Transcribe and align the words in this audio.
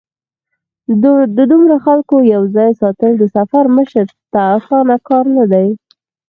د 1.35 1.39
دومره 1.51 1.75
خلکو 1.85 2.15
یو 2.33 2.43
ځای 2.55 2.71
ساتل 2.81 3.11
د 3.17 3.23
سفر 3.35 3.63
مشر 3.77 4.05
ته 4.31 4.39
اسانه 4.57 4.95
کار 5.09 5.25
نه 5.37 5.45
دی. 5.51 5.67